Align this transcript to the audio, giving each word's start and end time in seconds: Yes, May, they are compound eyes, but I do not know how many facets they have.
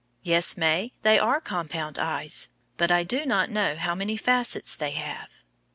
Yes, 0.23 0.57
May, 0.57 0.93
they 1.03 1.19
are 1.19 1.39
compound 1.39 1.99
eyes, 1.99 2.49
but 2.75 2.91
I 2.91 3.03
do 3.03 3.23
not 3.23 3.51
know 3.51 3.75
how 3.75 3.93
many 3.93 4.17
facets 4.17 4.75
they 4.75 4.93
have. 4.93 5.29